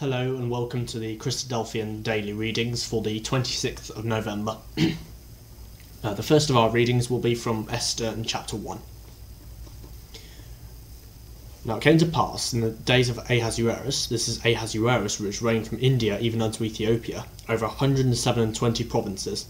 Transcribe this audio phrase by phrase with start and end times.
[0.00, 4.56] Hello and welcome to the Christadelphian daily readings for the 26th of November.
[6.02, 8.78] uh, the first of our readings will be from Esther chapter 1.
[11.66, 15.68] Now it came to pass in the days of Ahasuerus, this is Ahasuerus which reigned
[15.68, 19.44] from India even unto Ethiopia, over 127 provinces.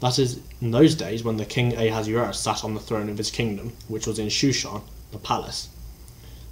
[0.00, 3.30] That is, in those days when the king Ahasuerus sat on the throne of his
[3.30, 4.82] kingdom, which was in Shushan,
[5.12, 5.68] the palace.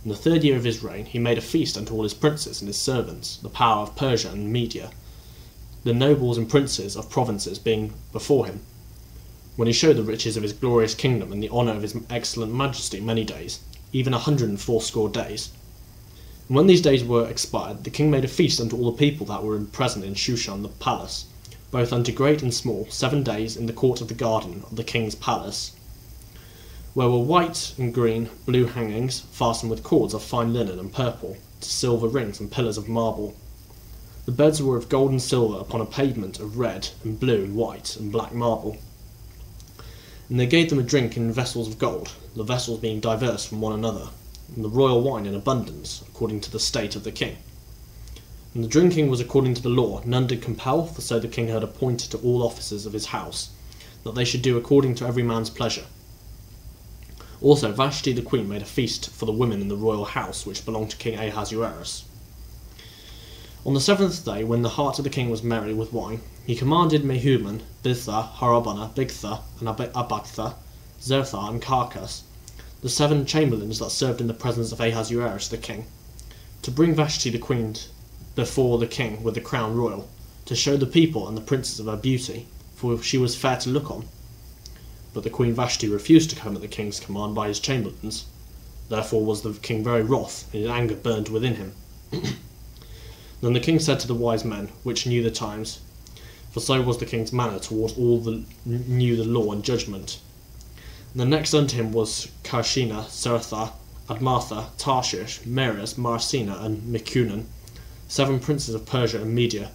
[0.05, 2.61] In the third year of his reign, he made a feast unto all his princes
[2.61, 4.91] and his servants, the power of Persia and Media,
[5.85, 8.63] the nobles and princes of provinces being before him.
[9.55, 12.53] When he showed the riches of his glorious kingdom and the honour of his excellent
[12.53, 13.61] majesty many days,
[13.93, 15.51] even a hundred and fourscore days.
[16.49, 19.27] And when these days were expired, the king made a feast unto all the people
[19.27, 21.27] that were present in Shushan the palace,
[21.71, 24.83] both unto great and small, seven days in the court of the garden of the
[24.83, 25.77] king's palace
[26.95, 31.37] where were white and green, blue hangings, fastened with cords of fine linen and purple,
[31.61, 33.35] to silver rings and pillars of marble.
[34.27, 37.57] The beds were of gold and silver upon a pavement of red and blue and
[37.57, 38.77] white and black marble.
[40.29, 43.63] And they gave them a drink in vessels of gold, the vessels being diverse from
[43.63, 44.09] one another,
[44.55, 47.39] and the royal wine in abundance, according to the state of the king.
[48.55, 51.49] And the drinking was according to the law, none did compel, for so the king
[51.49, 53.49] had appointed to all officers of his house,
[54.05, 55.87] that they should do according to every man's pleasure.
[57.43, 60.65] Also, Vashti the queen made a feast for the women in the royal house which
[60.65, 62.05] belonged to King Ahasuerus.
[63.67, 66.55] On the seventh day, when the heart of the king was merry with wine, he
[66.55, 70.55] commanded Mehuman, Biztha, Harbona, Bigtha, and Abagtha,
[71.01, 72.23] Zertha, and Carcas,
[72.81, 75.87] the seven chamberlains that served in the presence of Ahasuerus the king,
[76.63, 77.75] to bring Vashti the queen
[78.37, 80.09] before the king with the crown royal,
[80.45, 82.47] to show the people and the princes of her beauty,
[82.77, 84.07] for she was fair to look on.
[85.15, 88.25] But the Queen Vashti refused to come at the king's command by his chamberlains.
[88.89, 91.75] Therefore was the king very wroth, and his anger burned within him.
[93.43, 95.81] then the king said to the wise men, which knew the times,
[96.51, 100.19] for so was the king's manner towards all that knew the law and judgment.
[101.13, 103.73] And the next unto him was Carshena, Seretha,
[104.09, 107.45] Admatha, Tarshish, Meres, Marsena, and Memucan,
[108.09, 109.73] seven princes of Persia and Media,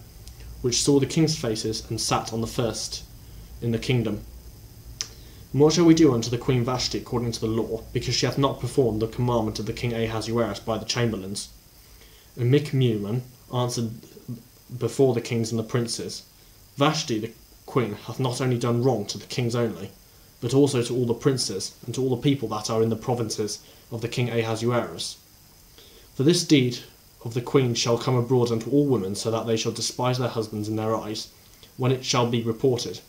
[0.62, 3.04] which saw the king's faces and sat on the first
[3.62, 4.24] in the kingdom
[5.52, 8.36] what shall we do unto the Queen Vashti according to the law, because she hath
[8.36, 11.48] not performed the commandment of the King Ahasuerus by the chamberlains?
[12.36, 13.22] And Michmuman
[13.52, 13.92] answered
[14.78, 16.24] before the kings and the princes,
[16.76, 17.32] Vashti the
[17.64, 19.90] queen hath not only done wrong to the kings only,
[20.42, 22.96] but also to all the princes, and to all the people that are in the
[22.96, 23.60] provinces
[23.90, 25.16] of the king Ahasuerus.
[26.14, 26.80] For this deed
[27.24, 30.28] of the queen shall come abroad unto all women, so that they shall despise their
[30.28, 31.28] husbands in their eyes,
[31.78, 33.00] when it shall be reported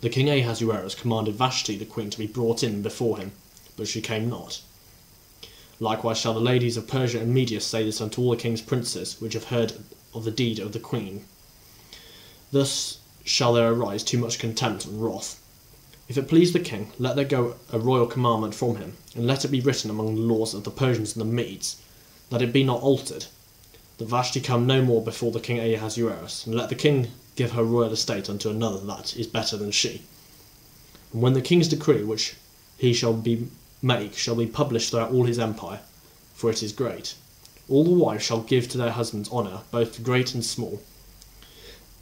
[0.00, 3.32] the king Ahasuerus commanded Vashti the queen to be brought in before him,
[3.76, 4.60] but she came not.
[5.78, 9.20] Likewise shall the ladies of Persia and Media say this unto all the king's princes,
[9.20, 9.74] which have heard
[10.14, 11.24] of the deed of the queen.
[12.52, 15.40] Thus shall there arise too much contempt and wrath.
[16.08, 19.44] If it please the king, let there go a royal commandment from him, and let
[19.44, 21.76] it be written among the laws of the Persians and the Medes,
[22.30, 23.26] that it be not altered,
[24.00, 27.62] that Vashti come no more before the king Ahasuerus, and let the king give her
[27.62, 30.00] royal estate unto another that is better than she.
[31.12, 32.34] And when the king's decree which
[32.78, 33.48] he shall be
[33.82, 35.80] make shall be published throughout all his empire,
[36.32, 37.14] for it is great,
[37.68, 40.80] all the wives shall give to their husbands honour, both great and small.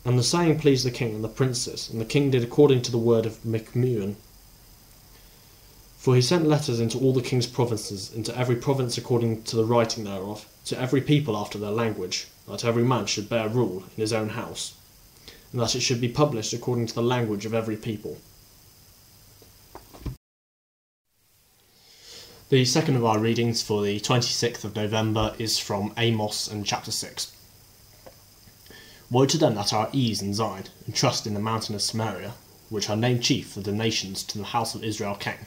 [0.04, 2.92] And the saying pleased the king and the princes, and the king did according to
[2.92, 4.14] the word of Michmuan.
[5.98, 9.64] For he sent letters into all the king's provinces, into every province according to the
[9.64, 14.00] writing thereof, to every people after their language, that every man should bear rule in
[14.00, 14.74] his own house
[15.52, 18.18] and that it should be published according to the language of every people.
[22.50, 26.90] The second of our readings for the 26th of November is from Amos and chapter
[26.90, 27.32] 6.
[29.10, 31.82] Woe to them that are at ease in Zion, and trust in the mountain of
[31.82, 32.34] Samaria,
[32.68, 35.46] which are named chief of the nations to the house of Israel came.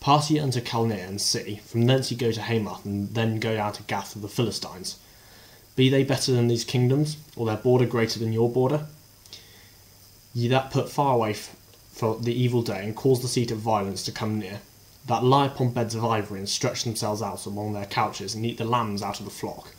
[0.00, 3.54] Pass ye unto Calneh and see, from thence ye go to Hamath, and then go
[3.54, 4.96] down to Gath of the Philistines.
[5.76, 8.86] Be they better than these kingdoms, or their border greater than your border?
[10.32, 11.34] ye that put far away
[11.92, 14.60] for the evil day, and cause the seat of violence to come near,
[15.06, 18.56] that lie upon beds of ivory, and stretch themselves out among their couches, and eat
[18.56, 19.74] the lambs out of the flock,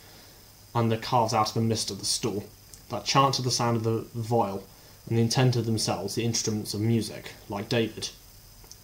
[0.72, 2.44] and the calves out of the midst of the stall,
[2.90, 4.62] that chant to the sound of the viol,
[5.08, 8.10] and intend of themselves the instruments of music, like David,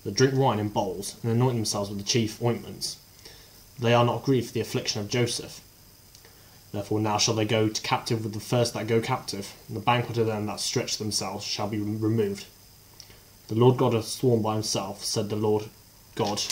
[0.08, 2.96] that drink wine in bowls, and anoint themselves with the chief ointments.
[3.78, 5.60] They are not grieved for the affliction of Joseph,
[6.70, 9.81] Therefore now shall they go to captive with the first that go captive, and the
[9.81, 12.44] banquet of them that stretch themselves shall be removed.
[13.49, 15.70] The Lord God hath sworn by himself, said the Lord
[16.14, 16.43] God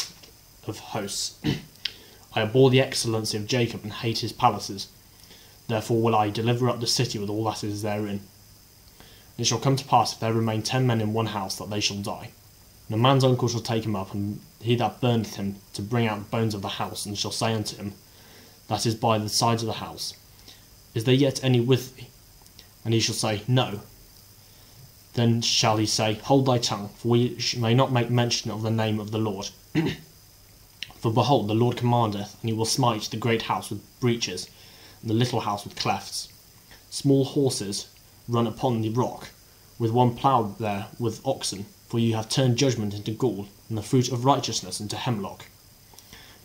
[0.67, 1.39] of hosts.
[2.35, 4.89] I abhor the excellency of Jacob and hate his palaces.
[5.69, 8.09] Therefore will I deliver up the city with all that is therein.
[8.09, 8.21] And
[9.39, 11.81] it shall come to pass, if there remain ten men in one house, that they
[11.81, 12.31] shall die.
[12.89, 16.07] And a man's uncle shall take him up, and he that burneth him, to bring
[16.07, 17.95] out the bones of the house, and shall say unto him,
[18.69, 20.15] that is by the sides of the house,
[20.95, 22.09] Is there yet any with thee?
[22.85, 23.81] And he shall say, No.
[25.15, 28.71] Then shall he say, Hold thy tongue, for we may not make mention of the
[28.71, 29.51] name of the Lord.
[30.97, 34.51] for behold, the Lord commandeth, and he will smite the great house with breaches,
[35.01, 36.29] and the little house with clefts.
[36.91, 37.87] Small horses
[38.29, 39.31] run upon the rock,
[39.79, 43.83] with one ploughed there with oxen, for you have turned judgment into gall, and the
[43.83, 45.47] fruit of righteousness into hemlock.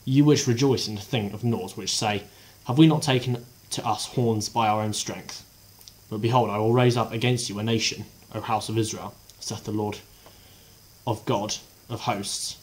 [0.05, 2.23] You which rejoice in the thing of naught, which say,
[2.65, 5.45] Have we not taken to us horns by our own strength?
[6.09, 9.63] But behold, I will raise up against you a nation, O house of Israel, saith
[9.63, 9.99] the Lord
[11.07, 11.55] of God
[11.89, 12.57] of hosts.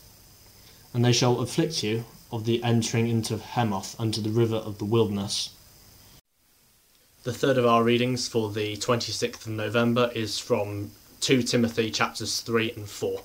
[0.92, 4.84] And they shall afflict you of the entering into Hamath unto the river of the
[4.84, 5.50] wilderness.
[7.24, 12.40] The third of our readings for the 26th of November is from 2 Timothy chapters
[12.40, 13.22] 3 and 4.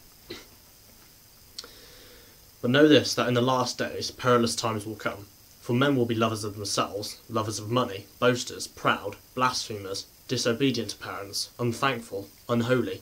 [2.62, 5.28] But know this, that in the last days perilous times will come.
[5.62, 10.98] For men will be lovers of themselves, lovers of money, boasters, proud, blasphemers, disobedient to
[10.98, 13.02] parents, unthankful, unholy,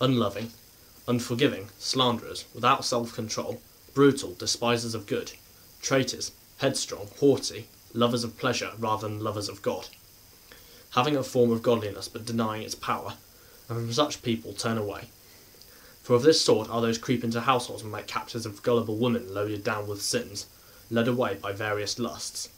[0.00, 0.50] unloving,
[1.06, 3.60] unforgiving, slanderers, without self control,
[3.94, 5.32] brutal, despisers of good,
[5.80, 9.88] traitors, headstrong, haughty, lovers of pleasure rather than lovers of God
[10.94, 13.14] having a form of godliness but denying its power,
[13.68, 15.08] and from such people turn away.
[16.02, 19.32] For of this sort are those creep into households and make captives of gullible women
[19.32, 20.46] loaded down with sins,
[20.90, 22.50] led away by various lusts,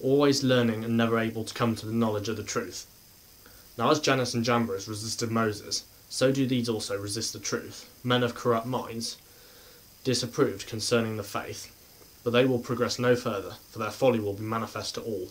[0.00, 2.86] always learning and never able to come to the knowledge of the truth.
[3.76, 8.22] Now as Jannes and Jambres resisted Moses, so do these also resist the truth, men
[8.22, 9.16] of corrupt minds,
[10.04, 11.72] disapproved concerning the faith.
[12.22, 15.30] But they will progress no further, for their folly will be manifest to all,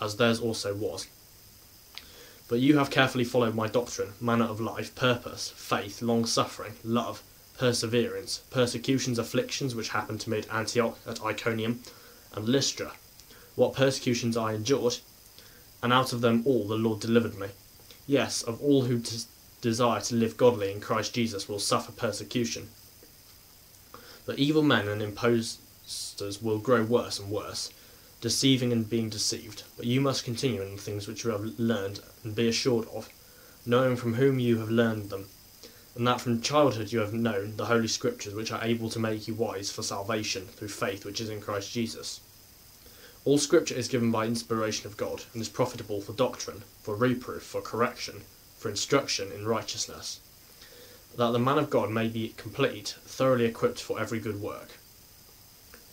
[0.00, 1.08] as theirs also was.
[2.50, 7.22] But you have carefully followed my doctrine, manner of life, purpose, faith, long suffering, love,
[7.56, 11.80] perseverance, persecutions, afflictions which happened to me at Antioch, at Iconium,
[12.32, 12.94] and Lystra,
[13.54, 14.96] what persecutions I endured,
[15.80, 17.50] and out of them all the Lord delivered me.
[18.08, 19.28] Yes, of all who des-
[19.60, 22.68] desire to live godly in Christ Jesus will suffer persecution.
[24.26, 27.70] But evil men and impostors will grow worse and worse
[28.20, 32.00] deceiving and being deceived, but you must continue in the things which you have learned
[32.22, 33.08] and be assured of,
[33.64, 35.26] knowing from whom you have learned them,
[35.96, 39.26] and that from childhood you have known the Holy Scriptures which are able to make
[39.26, 42.20] you wise for salvation through faith which is in Christ Jesus.
[43.24, 47.42] All Scripture is given by inspiration of God, and is profitable for doctrine, for reproof,
[47.42, 48.22] for correction,
[48.56, 50.20] for instruction in righteousness,
[51.16, 54.68] that the man of God may be complete, thoroughly equipped for every good work.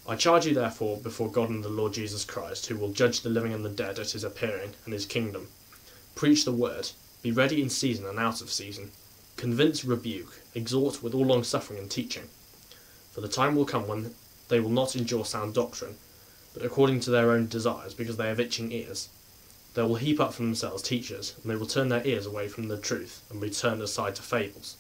[0.10, 3.30] I charge you therefore before God and the Lord Jesus Christ, who will judge the
[3.30, 5.50] living and the dead at his appearing and his kingdom.
[6.16, 8.92] Preach the word, be ready in season and out of season,
[9.36, 12.30] convince, rebuke, exhort with all long suffering and teaching.
[13.12, 14.16] For the time will come when
[14.48, 15.98] they will not endure sound doctrine,
[16.54, 19.10] but according to their own desires, because they have itching ears.
[19.74, 22.70] They will heap up for themselves teachers, and they will turn their ears away from
[22.70, 24.78] the truth, and be turned aside to fables.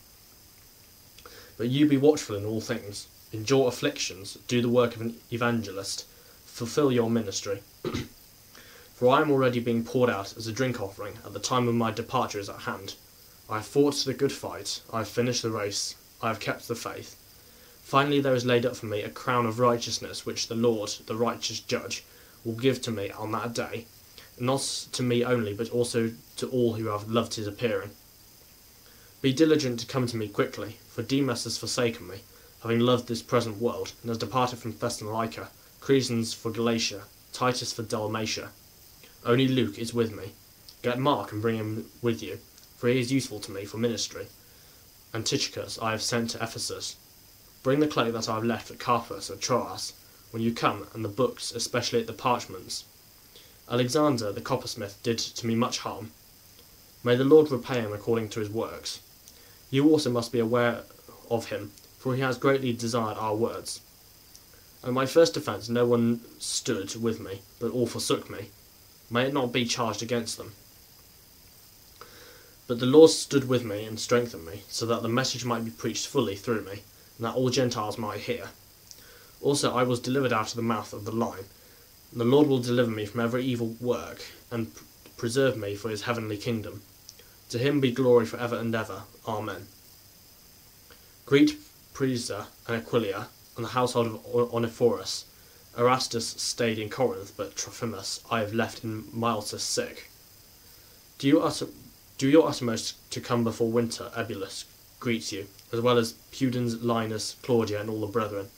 [1.57, 6.05] But you be watchful in all things endure afflictions, do the work of an evangelist,
[6.46, 7.62] fulfill your ministry.
[8.96, 11.75] For I am already being poured out as a drink offering, at the time of
[11.75, 12.96] my departure is at hand.
[13.50, 16.75] I have fought the good fight, I have finished the race, I have kept the
[16.75, 17.15] faith.
[17.84, 21.15] Finally, there is laid up for me a crown of righteousness, which the Lord, the
[21.15, 22.03] righteous judge,
[22.43, 23.86] will give to me on that day,
[24.39, 24.62] not
[24.93, 27.91] to me only, but also to all who have loved his appearing.
[29.22, 32.22] Be diligent to come to me quickly, for Demas has forsaken me
[32.67, 35.47] having loved this present world, and has departed from Thessalonica,
[35.79, 38.50] Crescens for Galatia, Titus for Dalmatia.
[39.25, 40.33] Only Luke is with me.
[40.81, 42.39] Get Mark and bring him with you,
[42.75, 44.27] for he is useful to me for ministry.
[45.13, 45.25] And
[45.81, 46.97] I have sent to Ephesus.
[47.63, 49.93] Bring the clay that I have left at Carpus at Troas,
[50.31, 52.83] when you come, and the books, especially the parchments.
[53.71, 56.12] Alexander the coppersmith did to me much harm.
[57.01, 59.00] May the Lord repay him according to his works.
[59.71, 60.81] You also must be aware
[61.31, 61.71] of him,
[62.07, 63.81] for he has greatly desired our words.
[64.81, 68.47] At my first defence no one stood with me, but all forsook me.
[69.09, 70.53] May it not be charged against them.
[72.65, 75.71] But the Lord stood with me and strengthened me, so that the message might be
[75.71, 76.83] preached fully through me,
[77.17, 78.51] and that all Gentiles might hear.
[79.41, 81.43] Also I was delivered out of the mouth of the lion.
[82.13, 84.71] The Lord will deliver me from every evil work, and
[85.17, 86.83] preserve me for his heavenly kingdom.
[87.49, 89.01] To him be glory for ever and ever.
[89.27, 89.67] Amen.
[91.25, 91.57] Greet
[91.98, 95.25] Prisca and Aquila, and the household of Onesiphorus,
[95.75, 100.12] Erastus stayed in Corinth, but Trophimus I have left in Miletus sick.
[101.18, 101.66] Do you utter,
[102.20, 104.12] do your uttermost to come before winter.
[104.16, 104.66] Eubulus
[105.00, 108.50] greets you, as well as Pudens, Linus, Claudia, and all the brethren.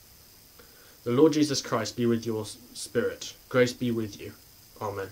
[1.04, 3.32] The Lord Jesus Christ be with your spirit.
[3.48, 4.34] Grace be with you.
[4.82, 5.08] Amen.